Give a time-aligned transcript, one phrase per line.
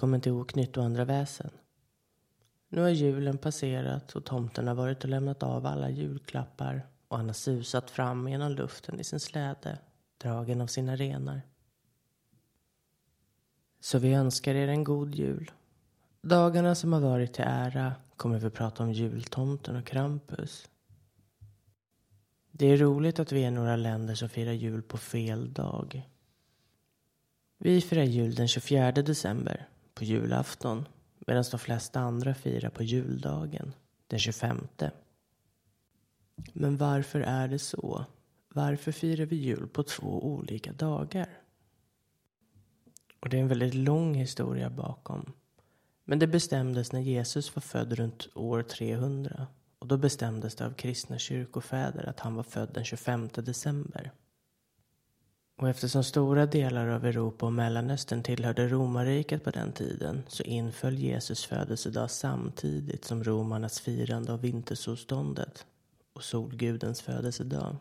[0.00, 1.50] Välkommen till Oknytt och andra väsen.
[2.68, 7.26] Nu har julen passerat och tomten har varit och lämnat av alla julklappar och han
[7.26, 9.78] har susat fram genom luften i sin släde,
[10.18, 11.42] dragen av sina renar.
[13.80, 15.50] Så vi önskar er en god jul.
[16.22, 20.68] Dagarna som har varit till ära kommer vi prata om jultomten och Krampus.
[22.50, 26.08] Det är roligt att vi är några länder som firar jul på fel dag.
[27.58, 29.68] Vi firar jul den 24 december,
[30.00, 30.88] på julafton,
[31.26, 33.74] medan de flesta andra firar på juldagen,
[34.06, 34.68] den 25.
[36.52, 38.04] Men varför är det så?
[38.48, 41.28] Varför firar vi jul på två olika dagar?
[43.20, 45.32] Och det är en väldigt lång historia bakom.
[46.04, 49.46] Men det bestämdes när Jesus var född runt år 300.
[49.78, 54.12] Och då bestämdes det av kristna kyrkofäder att han var född den 25 december.
[55.60, 60.98] Och eftersom stora delar av Europa och Mellanöstern tillhörde romarriket på den tiden så inföll
[60.98, 65.66] Jesus födelsedag samtidigt som romarnas firande av vintersolståndet
[66.12, 67.76] och solgudens födelsedag.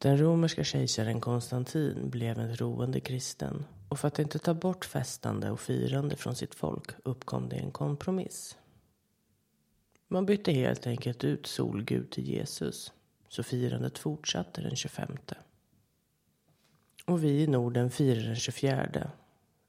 [0.00, 5.50] Den romerska kejsaren Konstantin blev en troende kristen och för att inte ta bort festande
[5.50, 8.56] och firande från sitt folk uppkom det en kompromiss.
[10.08, 12.92] Man bytte helt enkelt ut solgud till Jesus,
[13.28, 15.16] så firandet fortsatte den 25.
[17.06, 19.10] Och vi i Norden firar den 24.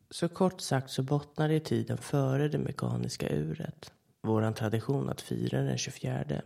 [0.09, 3.93] Så kort sagt så bottnar det i tiden före det mekaniska uret.
[4.21, 6.41] Våran tradition att fira den 24.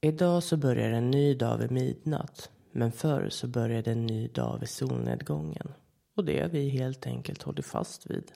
[0.00, 2.50] Idag så börjar en ny dag vid midnatt.
[2.72, 5.72] Men förr så började en ny dag vid solnedgången.
[6.14, 8.32] Och det har vi helt enkelt hållit fast vid.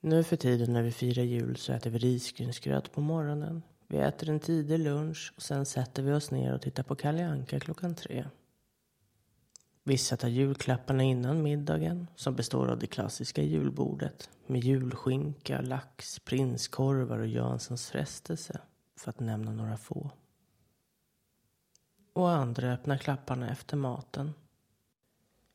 [0.00, 3.62] Nu för tiden när vi firar jul så äter vi risgrynsgröt på morgonen.
[3.92, 7.26] Vi äter en tidig lunch och sen sätter vi oss ner och tittar på Kalle
[7.26, 8.24] Anka klockan tre.
[9.84, 17.18] Vissa tar julklapparna innan middagen som består av det klassiska julbordet med julskinka, lax, prinskorvar
[17.18, 18.60] och Janssons frestelse
[18.96, 20.10] för att nämna några få.
[22.12, 24.32] Och andra öppnar klapparna efter maten.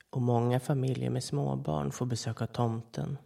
[0.10, 3.18] Och många familjer med småbarn får besöka tomten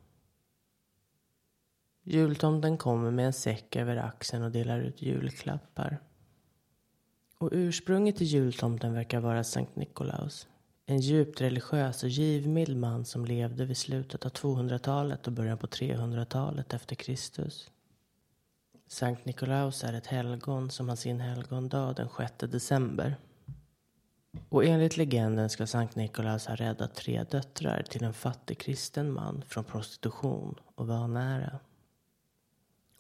[2.04, 6.00] Jultomten kommer med en säck över axeln och delar ut julklappar.
[7.38, 10.48] Och ursprunget till jultomten verkar vara Sankt Nikolaus.
[10.86, 15.68] En djupt religiös och givmild man som levde vid slutet av 200-talet och början på
[15.68, 17.72] 300-talet efter Kristus.
[18.88, 23.16] Sankt Nikolaus är ett helgon som har sin helgondag den 6 december.
[24.50, 29.44] Och enligt legenden ska Sankt Nikolaus ha räddat tre döttrar till en fattig kristen man
[29.48, 31.60] från prostitution och vanära.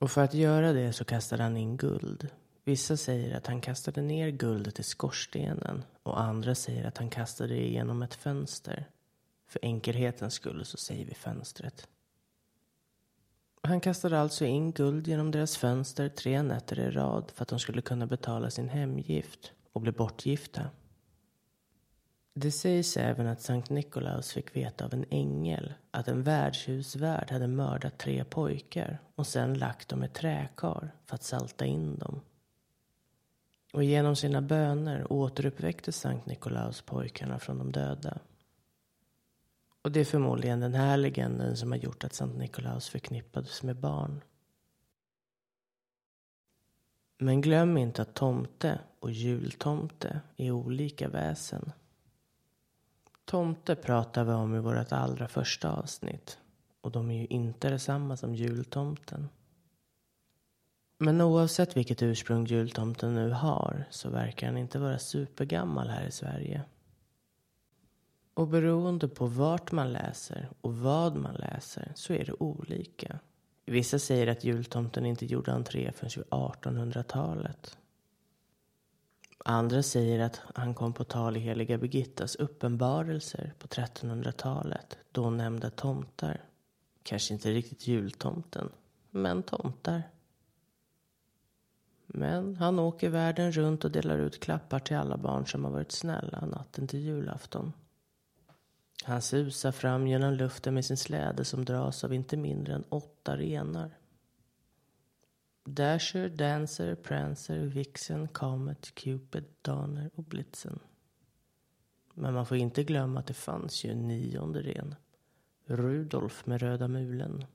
[0.02, 2.28] Och för att göra det så kastade han in guld.
[2.64, 7.54] Vissa säger att han kastade ner guldet i skorstenen och andra säger att han kastade
[7.54, 8.86] det genom ett fönster.
[9.48, 11.88] För enkelhetens skull så säger vi fönstret.
[13.62, 17.60] Han kastade alltså in guld genom deras fönster tre nätter i rad för att de
[17.60, 20.70] skulle kunna betala sin hemgift och bli bortgifta.
[22.42, 27.48] Det sägs även att Sankt Nikolaus fick veta av en ängel att en värdshusvärd hade
[27.48, 32.22] mördat tre pojkar och sen lagt dem i träkar för att salta in dem.
[33.74, 38.18] Och genom sina böner återuppväckte Sankt Nikolaus pojkarna från de döda.
[39.82, 43.76] Och det är förmodligen den här legenden som har gjort att Sankt Nikolaus förknippades med
[43.76, 44.24] barn.
[47.18, 51.72] Men glöm inte att tomte och jultomte är olika väsen.
[53.32, 56.38] Tomte pratar vi om i vårt allra första avsnitt.
[56.82, 59.30] Och de är ju inte detsamma som jultomten.
[60.98, 66.12] Men oavsett vilket ursprung jultomten nu har så verkar han inte vara supergammal här i
[66.12, 66.62] Sverige.
[68.34, 73.20] Och beroende på vart man läser och vad man läser så är det olika.
[73.66, 77.78] Vissa säger att jultomten inte gjorde entré förrän 1800-talet.
[79.46, 84.98] Andra säger att han kom på tal i heliga Birgittas uppenbarelser på 1300-talet.
[85.12, 86.44] Då nämnde tomtar.
[87.04, 88.70] Kanske inte riktigt jultomten,
[89.10, 90.04] men tomtar.
[92.08, 95.92] Men han åker världen runt och delar ut klappar till alla barn som har varit
[95.92, 97.74] snälla natten till julafton.
[99.04, 103.38] Han susar fram genom luften med sin släde som dras av inte mindre än åtta
[103.38, 103.98] renar.
[105.64, 110.80] Dasher, Dancer, Prancer, Vixen, Comet, Cupid, Donner och Blitzen.
[112.14, 114.96] Men man får inte glömma att det fanns ju en nionde ren.
[115.66, 117.46] Rudolf med röda mulen.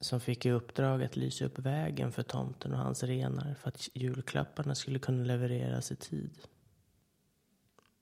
[0.00, 3.88] Som fick i uppdrag att lysa upp vägen för tomten och hans renar för att
[3.94, 6.38] julklapparna skulle kunna levereras i tid.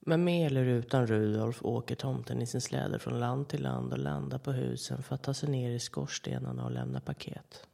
[0.00, 3.99] Men med eller utan Rudolf åker tomten i sin släde från land till land och
[3.99, 7.67] landar på husen för att ta sig ner i skorstenarna och lämna paket.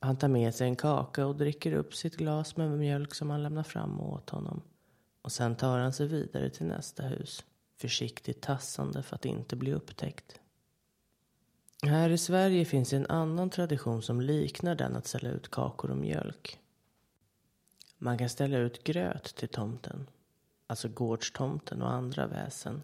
[0.00, 3.42] Han tar med sig en kaka och dricker upp sitt glas med mjölk som han
[3.42, 4.62] lämnar fram åt honom.
[5.22, 7.44] Och sen tar han sig vidare till nästa hus,
[7.76, 10.40] försiktigt tassande för att inte bli upptäckt.
[11.82, 15.96] Här i Sverige finns en annan tradition som liknar den att ställa ut kakor och
[15.96, 16.58] mjölk.
[17.98, 20.06] Man kan ställa ut gröt till tomten,
[20.66, 22.82] alltså gårdstomten och andra väsen.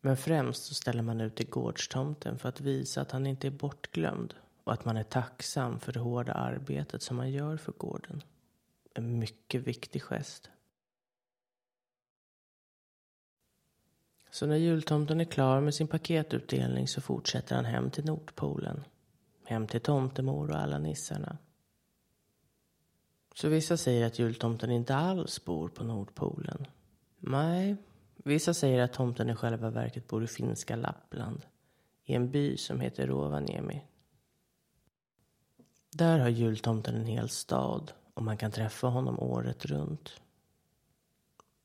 [0.00, 3.50] Men främst så ställer man ut till gårdstomten för att visa att han inte är
[3.50, 4.34] bortglömd
[4.68, 8.22] och att man är tacksam för det hårda arbetet som man gör för gården.
[8.94, 10.50] En mycket viktig gest.
[14.30, 18.84] Så när jultomten är klar med sin paketutdelning så fortsätter han hem till Nordpolen.
[19.44, 21.38] Hem till tomtemor och alla nissarna.
[23.34, 26.66] Så vissa säger att jultomten inte alls bor på Nordpolen.
[27.18, 27.76] Nej,
[28.16, 31.46] vissa säger att tomten i själva verket bor i finska Lappland.
[32.04, 33.87] I en by som heter Rovaniemi.
[35.98, 40.20] Där har jultomten en hel stad och man kan träffa honom året runt.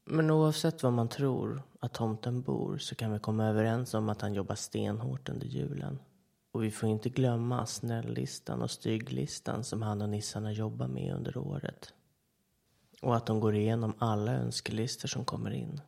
[0.06, 4.21] Men oavsett var man tror att tomten bor så kan vi komma överens om att
[4.21, 6.00] han jobbar stenhårt under julen.
[6.51, 11.38] Och vi får inte glömma snälllistan och stygglistan som han och nissarna jobbar med under
[11.38, 11.94] året.
[13.01, 15.81] Och att de går igenom alla önskelistor som kommer in.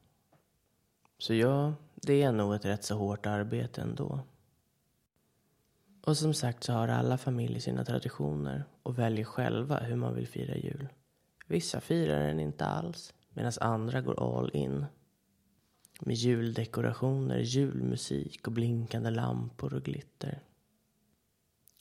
[1.18, 4.20] Så ja, det är nog ett rätt så hårt arbete ändå.
[6.06, 10.28] Och som sagt så har alla familjer sina traditioner och väljer själva hur man vill
[10.28, 10.88] fira jul.
[11.48, 14.86] Vissa firar den inte alls medan andra går all in.
[16.00, 20.40] Med juldekorationer, julmusik och blinkande lampor och glitter.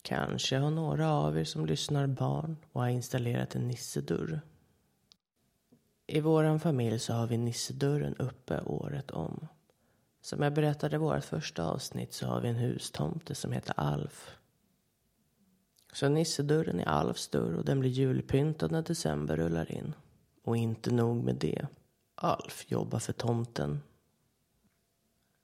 [0.01, 4.41] Kanske har några av er som lyssnar barn och har installerat en nissedörr.
[6.07, 9.47] I vår familj så har vi nissedörren uppe året om.
[10.25, 14.37] Som jag berättade i vårt första avsnitt så har vi en hustomte som heter Alf.
[15.93, 19.93] Så nissedörren är Alfs dörr och den blir julpyntad när december rullar in.
[20.43, 21.67] Och inte nog med det.
[22.15, 23.81] Alf jobbar för tomten.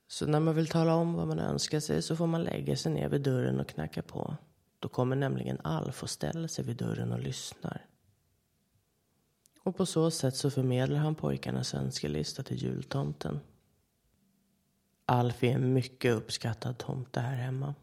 [0.07, 2.91] Så när man vill tala om vad man önskar sig så får man lägga sig
[2.91, 4.35] ner vid dörren och knacka på.
[4.79, 7.85] Då kommer nämligen Alf och ställer sig vid dörren och lyssnar.
[9.63, 13.39] Och på så sätt så förmedlar han pojkarnas önskelista till jultomten.
[15.11, 17.75] Alf är en mycket uppskattad tomte här hemma.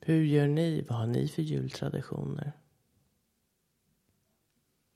[0.00, 0.86] Hur gör ni?
[0.88, 2.52] Vad har ni för jultraditioner?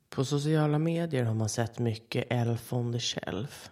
[0.08, 3.70] På sociala medier har man sett mycket Elf on the Shelf.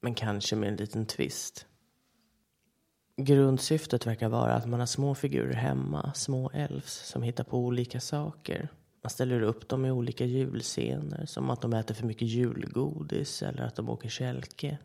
[0.00, 1.66] Men kanske med en liten twist.
[3.16, 8.00] Grundsyftet verkar vara att man har små figurer hemma, små elfs, som hittar på olika
[8.00, 8.68] saker.
[9.08, 13.62] Man ställer upp dem i olika julscener, som att de äter för mycket julgodis eller
[13.62, 14.78] att de åker kälke.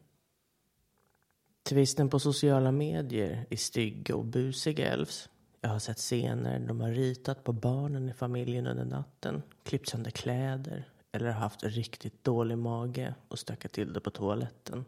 [1.63, 5.29] Tvisten på sociala medier är stygga och busiga elfs.
[5.61, 9.89] Jag har sett scener där de har ritat på barnen i familjen under natten, klippt
[9.89, 14.85] sönder kläder eller haft riktigt dålig mage och stökat till det på toaletten.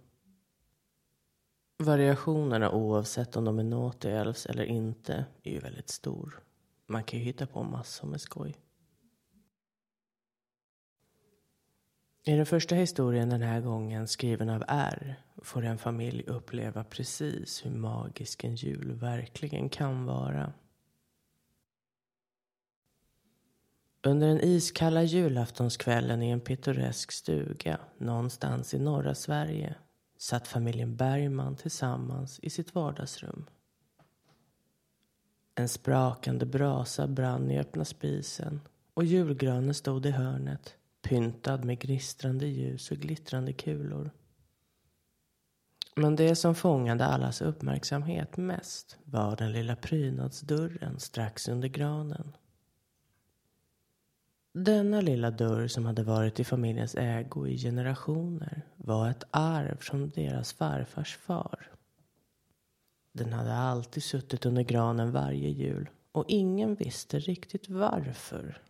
[1.78, 6.40] Variationerna oavsett om de är naughty elves eller inte är ju väldigt stor.
[6.88, 8.56] Man kan ju hitta på massor med skoj.
[12.28, 17.66] I den första historien den här gången, skriven av R, får en familj uppleva precis
[17.66, 20.54] hur magisk en jul verkligen kan vara.
[24.04, 29.76] Under den iskalla julaftonskvällen i en pittoresk stuga någonstans i norra Sverige
[30.18, 33.46] satt familjen Bergman tillsammans i sitt vardagsrum.
[35.56, 38.62] En sprakande brasa brann i öppna spisen
[38.94, 44.12] och julgranen stod i hörnet pyntad med gnistrande ljus och glittrande kulor.
[45.96, 52.36] Men det som fångade allas uppmärksamhet mest var den lilla prydnadsdörren strax under granen.
[54.54, 60.10] Denna lilla dörr som hade varit i familjens ägo i generationer var ett arv från
[60.10, 61.72] deras farfars far.
[63.12, 68.62] Den hade alltid suttit under granen varje jul och ingen visste riktigt varför.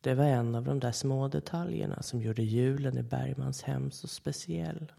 [0.00, 4.08] Det var en av de där små detaljerna som gjorde julen i Bergmans hem så
[4.08, 4.92] speciell.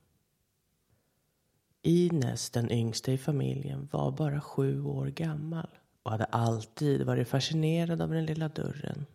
[1.82, 5.70] Ines, den yngsta i familjen, var bara sju år gammal
[6.04, 9.06] och hade alltid varit fascinerad av den lilla dörren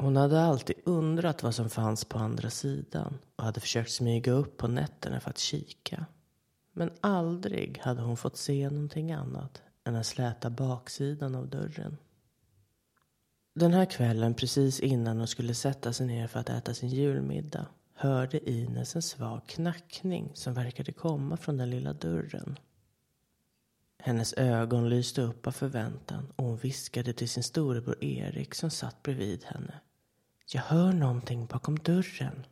[0.00, 4.56] hon hade alltid undrat vad som fanns på andra sidan och hade försökt smyga upp
[4.56, 6.06] på nätterna för att kika.
[6.72, 11.96] Men aldrig hade hon fått se någonting annat än den släta baksidan av dörren.
[13.54, 17.66] Den här kvällen precis innan hon skulle sätta sig ner för att äta sin julmiddag
[17.94, 22.58] hörde Ines en svag knackning som verkade komma från den lilla dörren.
[23.98, 29.02] Hennes ögon lyste upp av förväntan och hon viskade till sin storebror Erik som satt
[29.02, 29.80] bredvid henne.
[30.52, 32.46] Jag hör någonting bakom dörren.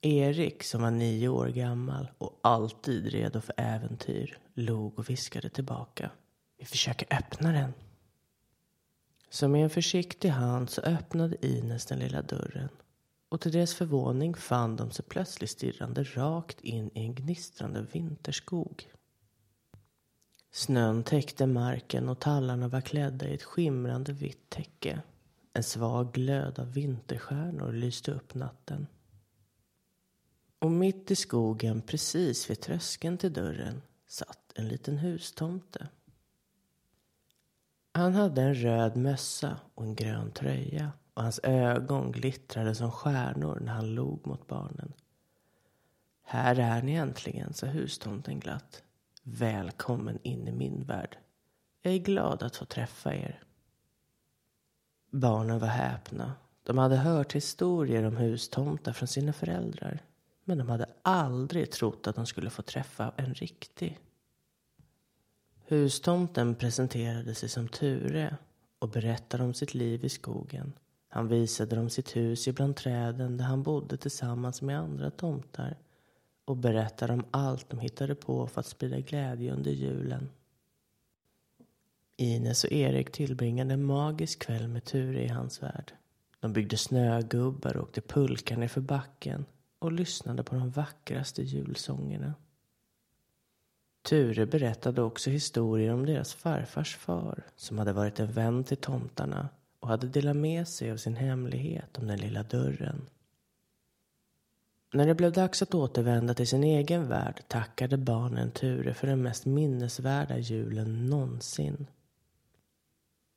[0.00, 6.10] Erik, som var nio år gammal och alltid redo för äventyr, log och viskade tillbaka.
[6.58, 7.72] Vi försöker öppna den.
[9.34, 12.68] Så med en försiktig hand så öppnade Ines den lilla dörren
[13.28, 18.90] och till deras förvåning fann de sig plötsligt stirrande rakt in i en gnistrande vinterskog.
[20.52, 25.02] Snön täckte marken och tallarna var klädda i ett skimrande vitt täcke.
[25.52, 28.86] En svag glöd av vinterstjärnor lyste upp natten.
[30.58, 35.88] Och mitt i skogen, precis vid tröskeln till dörren, satt en liten hustomte.
[37.96, 43.58] Han hade en röd mössa och en grön tröja och hans ögon glittrade som stjärnor
[43.60, 44.92] när han log mot barnen.
[46.22, 48.82] Här är ni äntligen, sa hustomten glatt.
[49.22, 51.18] Välkommen in i min värld.
[51.82, 53.42] Jag är glad att få träffa er.
[55.10, 56.32] Barnen var häpna.
[56.62, 60.02] De hade hört historier om hustomtar från sina föräldrar.
[60.44, 63.98] Men de hade aldrig trott att de skulle få träffa en riktig.
[65.66, 68.36] Hustomten presenterade sig som Ture
[68.78, 70.72] och berättade om sitt liv i skogen.
[71.08, 75.76] Han visade dem sitt hus ibland träden där han bodde tillsammans med andra tomtar
[76.44, 80.28] och berättade om allt de hittade på för att sprida glädje under julen.
[82.16, 85.92] Ines och Erik tillbringade en magisk kväll med Ture i hans värld.
[86.40, 89.44] De byggde snögubbar och åkte pulka nerför backen
[89.78, 92.34] och lyssnade på de vackraste julsångerna.
[94.04, 99.48] Ture berättade också historier om deras farfars far som hade varit en vän till tomtarna
[99.80, 103.06] och hade delat med sig av sin hemlighet om den lilla dörren.
[104.92, 109.22] När det blev dags att återvända till sin egen värld tackade barnen Ture för den
[109.22, 111.86] mest minnesvärda julen någonsin.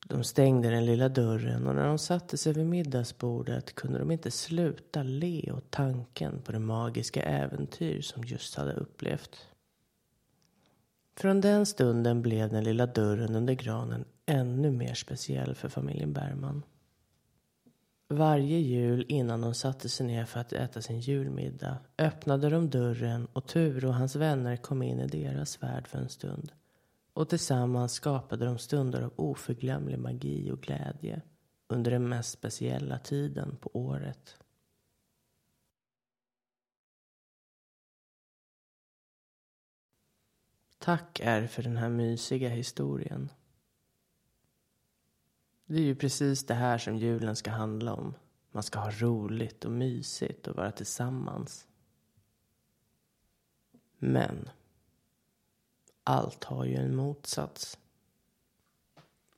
[0.08, 4.32] De stängde den lilla dörren och när de satte sig vid middagsbordet kunde de inte
[4.32, 9.48] sluta le åt tanken på det magiska äventyr som just hade upplevt.
[11.20, 16.64] Från den stunden blev den lilla dörren under granen ännu mer speciell för familjen Bergman.
[18.10, 23.28] Varje jul innan de satte sig ner för att äta sin julmiddag öppnade de dörren
[23.34, 26.52] och Ture och hans vänner kom in i deras värld för en stund.
[27.14, 31.22] Och tillsammans skapade de stunder av oförglömlig magi och glädje
[31.68, 34.38] under den mest speciella tiden på året.
[40.88, 43.32] Tack är för den här mysiga historien.
[45.66, 48.14] Det är ju precis det här som julen ska handla om.
[48.52, 51.68] Man ska ha roligt och mysigt och vara tillsammans.
[53.98, 54.50] Men
[56.04, 57.80] allt har ju en motsats.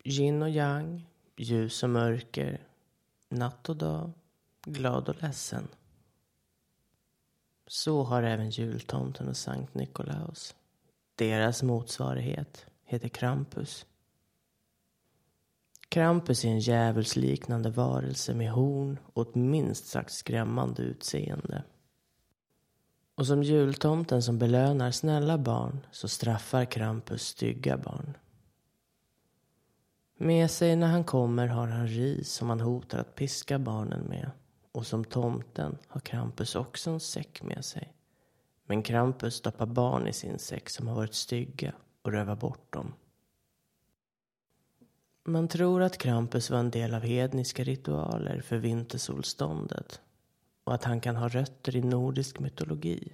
[0.03, 2.68] Yin och yang, ljus och mörker,
[3.29, 4.12] natt och dag,
[4.62, 5.68] glad och ledsen.
[7.68, 10.56] Så har även jultomten och Sankt Nikolaus.
[11.20, 13.86] Deras motsvarighet heter Krampus.
[15.90, 21.64] Krampus är en djävulsliknande varelse med horn och ett minst sagt skrämmande utseende.
[23.16, 28.18] Och som jultomten som belönar snälla barn så straffar Krampus stygga barn.
[30.18, 34.32] Med sig när han kommer har han ris som han hotar att piska barnen med.
[34.72, 37.94] Och som tomten har Krampus också en säck med sig.
[38.70, 42.94] Men Krampus stoppar barn i sin säck som har varit stygga och rövar bort dem.
[45.24, 50.02] Man tror att Krampus var en del av hedniska ritualer för vintersolståndet
[50.64, 53.14] och att han kan ha rötter i nordisk mytologi.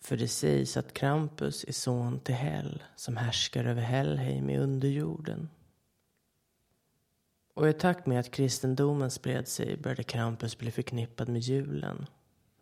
[0.00, 5.48] För det sägs att Krampus är son till Hell som härskar över Helheim i underjorden.
[7.54, 12.06] Och i takt med att kristendomen spred sig började Krampus bli förknippad med julen.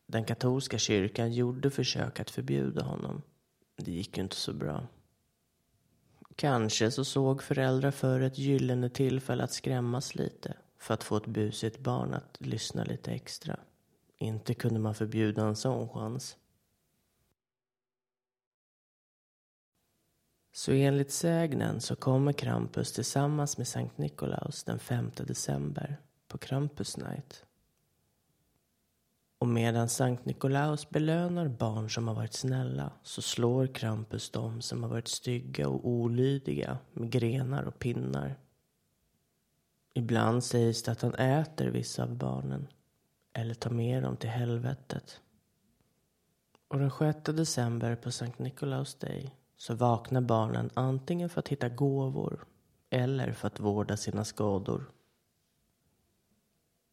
[0.07, 3.23] Den katolska kyrkan gjorde försök att förbjuda honom.
[3.77, 4.87] Det gick ju inte så bra.
[6.37, 11.27] Kanske så såg föräldrar för ett gyllene tillfälle att skrämmas lite för att få ett
[11.27, 13.61] busigt barn att lyssna lite extra.
[14.19, 16.37] Inte kunde man förbjuda en sån chans.
[20.53, 25.97] Så enligt sägnen så kommer Krampus tillsammans med Sankt Nikolaus den 5 december
[26.29, 27.44] på Krampus Night.
[29.45, 34.83] Och medan Sankt Nikolaus belönar barn som har varit snälla så slår Krampus dem som
[34.83, 38.37] har varit stygga och olydiga med grenar och pinnar.
[39.95, 42.67] Ibland sägs det att han äter vissa av barnen
[43.33, 45.21] eller tar med dem till helvetet.
[46.69, 51.69] Och den 6 december på Sankt Nikolaus Day så vaknar barnen antingen för att hitta
[51.69, 52.45] gåvor
[52.91, 54.91] eller för att vårda sina skador.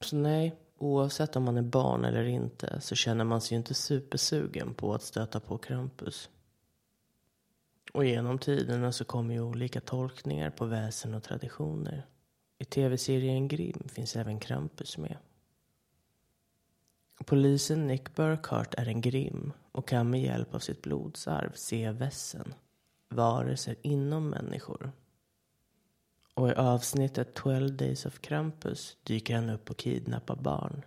[0.02, 4.74] Så nej, oavsett om man är barn eller inte så känner man sig inte supersugen
[4.74, 6.30] på att stöta på Krampus.
[7.94, 12.06] Och genom tiderna så kommer ju olika tolkningar på väsen och traditioner.
[12.58, 15.18] I tv-serien Grimm finns även Krampus med.
[17.26, 22.54] Polisen Nick Burkhart är en Grimm och kan med hjälp av sitt blodsarv se vässen,
[23.10, 24.92] varelser inom människor.
[26.42, 30.86] Och i avsnittet 12 Days of Krampus dyker han upp och kidnappar barn.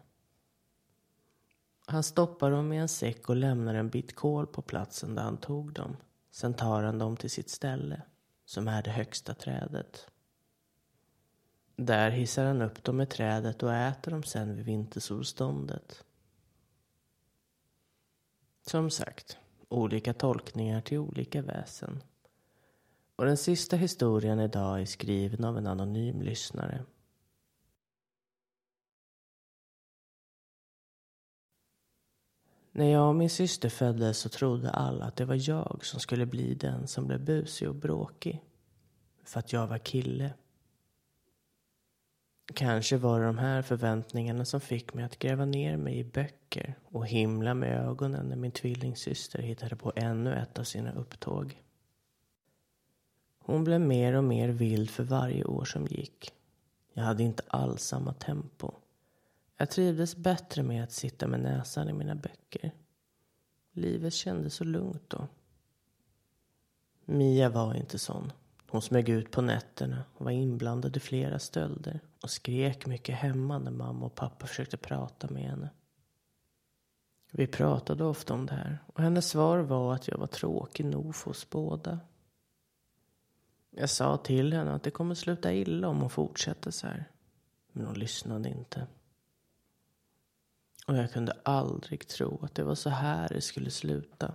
[1.86, 5.36] Han stoppar dem i en säck och lämnar en bit kol på platsen där han
[5.36, 5.96] tog dem.
[6.30, 8.02] Sen tar han dem till sitt ställe,
[8.44, 10.06] som är det högsta trädet.
[11.76, 16.04] Där hissar han upp dem i trädet och äter dem sen vid vintersolståndet.
[18.66, 22.02] Som sagt, olika tolkningar till olika väsen.
[23.16, 26.84] Och den sista historien idag är skriven av en anonym lyssnare.
[32.72, 36.26] När jag och min syster föddes så trodde alla att det var jag som skulle
[36.26, 38.44] bli den som blev busig och bråkig.
[39.24, 40.34] För att jag var kille.
[42.54, 46.74] Kanske var det de här förväntningarna som fick mig att gräva ner mig i böcker
[46.84, 51.63] och himla med ögonen när min tvillingsyster hittade på ännu ett av sina upptåg.
[53.46, 56.32] Hon blev mer och mer vild för varje år som gick.
[56.92, 58.72] Jag hade inte alls samma tempo.
[59.56, 62.72] Jag trivdes bättre med att sitta med näsan i mina böcker.
[63.72, 65.28] Livet kändes så lugnt då.
[67.04, 68.32] Mia var inte sån.
[68.68, 73.58] Hon smög ut på nätterna och var inblandad i flera stölder och skrek mycket hemma
[73.58, 75.70] när mamma och pappa försökte prata med henne.
[77.30, 81.14] Vi pratade ofta om det här och hennes svar var att jag var tråkig nog
[81.14, 82.00] för oss båda.
[83.76, 87.04] Jag sa till henne att det kommer sluta illa om hon fortsätter så här.
[87.72, 88.86] Men hon lyssnade inte.
[90.86, 94.34] Och jag kunde aldrig tro att det var så här det skulle sluta.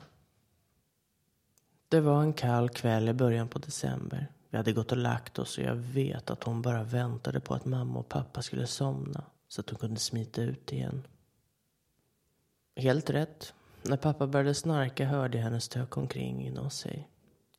[1.87, 4.27] Det var en kall kväll i början på december.
[4.49, 7.65] Vi hade gått och lagt oss och jag vet att hon bara väntade på att
[7.65, 11.07] mamma och pappa skulle somna så att hon kunde smita ut igen.
[12.75, 13.53] Helt rätt.
[13.83, 17.09] När pappa började snarka hörde jag henne stöka omkring inom sig.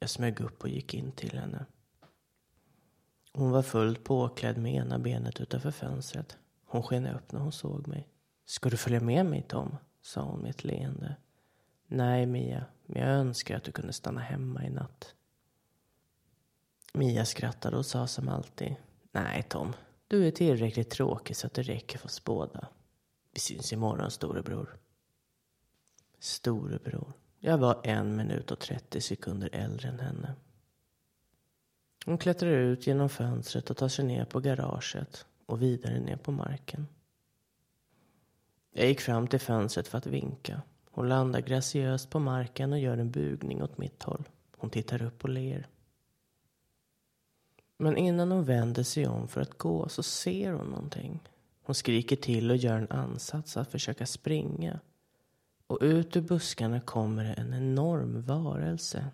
[0.03, 1.67] Jag smög upp och gick in till henne.
[3.33, 6.39] Hon var fullt påklädd med ena benet utanför fönstret.
[6.65, 8.09] Hon sken upp när hon såg mig.
[8.45, 9.77] Ska du följa med mig Tom?
[10.03, 11.17] sa hon med ett leende.
[11.87, 15.15] Nej Mia, men jag önskar att du kunde stanna hemma i natt.
[16.93, 18.75] Mia skrattade och sa som alltid.
[19.13, 19.73] Nej Tom,
[20.09, 22.69] du är tillräckligt tråkig så att det räcker för oss båda.
[23.33, 24.77] Vi syns imorgon storebror.
[26.19, 27.13] Storebror.
[27.43, 30.35] Jag var en minut och trettio sekunder äldre än henne.
[32.05, 36.33] Hon klättrar ut genom fönstret och tar sig ner på garaget och vidare ner på
[36.33, 36.87] marken.
[38.73, 40.63] Jag gick fram till fönstret för att vinka.
[40.91, 44.29] Hon landar graciöst på marken och gör en bugning åt mitt håll.
[44.57, 45.67] Hon tittar upp och ler.
[47.77, 51.21] Men innan hon vänder sig om för att gå så ser hon någonting.
[51.63, 54.81] Hon skriker till och gör en ansats att försöka springa.
[55.71, 59.07] Och ut ur buskarna kommer det en enorm varelse.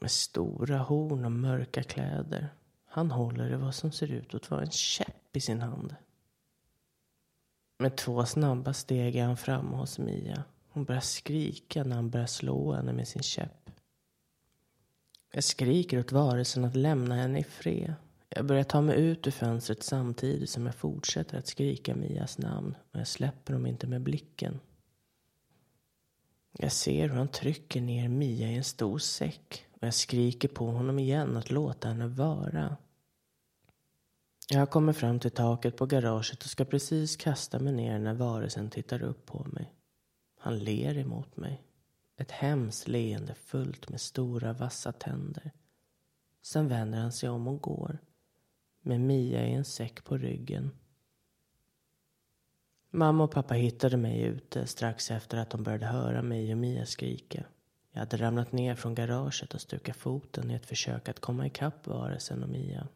[0.00, 2.48] Med stora horn och mörka kläder.
[2.86, 5.94] Han håller i vad som ser ut att vara en käpp i sin hand.
[7.78, 10.44] Med två snabba steg är han framme hos Mia.
[10.68, 13.70] Hon börjar skrika när han börjar slå henne med sin käpp.
[15.32, 17.94] Jag skriker åt varelsen att lämna henne i fred.
[18.28, 22.76] Jag börjar ta mig ut ur fönstret samtidigt som jag fortsätter att skrika Mias namn
[22.92, 24.60] och jag släpper dem inte med blicken.
[26.58, 30.66] Jag ser hur han trycker ner Mia i en stor säck och jag skriker på
[30.66, 32.76] honom igen att låta henne vara.
[34.48, 38.70] Jag kommer fram till taket på garaget och ska precis kasta mig ner när varelsen
[38.70, 39.72] tittar upp på mig.
[40.38, 41.62] Han ler emot mig.
[42.16, 45.52] Ett hemskt leende fullt med stora vassa tänder.
[46.42, 47.98] Sen vänder han sig om och går.
[48.82, 50.70] Med Mia i en säck på ryggen.
[52.96, 56.86] Mamma och pappa hittade mig ute strax efter att de började höra mig och Mia
[56.86, 57.44] skrika.
[57.92, 61.86] Jag hade ramlat ner från garaget och stukat foten i ett försök att komma ikapp
[61.86, 62.88] varelsen och Mia.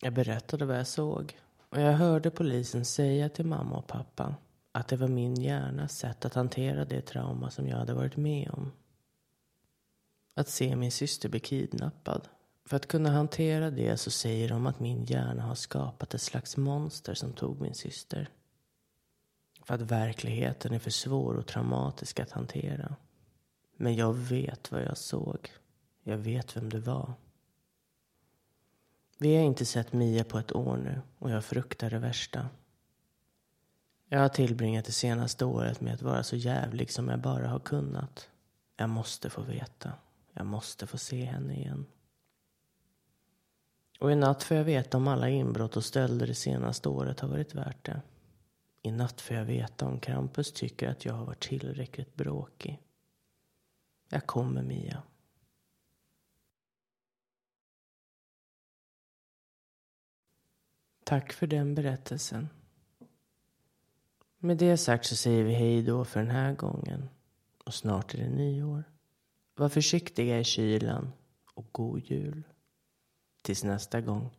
[0.00, 4.34] Jag berättade vad jag såg och jag hörde polisen säga till mamma och pappa
[4.72, 8.50] att det var min hjärnas sätt att hantera det trauma som jag hade varit med
[8.50, 8.72] om.
[10.34, 12.28] Att se min syster bli kidnappad,
[12.66, 16.56] för att kunna hantera det så säger de att min hjärna har skapat ett slags
[16.56, 18.28] monster som tog min syster.
[19.62, 22.96] För att verkligheten är för svår och traumatisk att hantera.
[23.76, 25.50] Men jag vet vad jag såg.
[26.02, 27.14] Jag vet vem det var.
[29.18, 32.48] Vi har inte sett Mia på ett år nu och jag fruktar det värsta.
[34.08, 37.58] Jag har tillbringat det senaste året med att vara så jävlig som jag bara har
[37.58, 38.28] kunnat.
[38.76, 39.92] Jag måste få veta.
[40.32, 41.86] Jag måste få se henne igen.
[44.04, 47.28] Och i natt får jag veta om alla inbrott och stölder det senaste året har
[47.28, 48.02] varit värt det.
[48.82, 52.82] I natt får jag veta om Krampus tycker att jag har varit tillräckligt bråkig.
[54.08, 55.02] Jag kommer, Mia.
[61.04, 62.48] Tack för den berättelsen.
[64.38, 67.08] Med det sagt så säger vi hej då för den här gången.
[67.64, 68.84] Och snart är det nyår.
[69.54, 71.12] Var försiktiga i kylan
[71.54, 72.42] och god jul.
[73.44, 74.30] Tills nästa gång.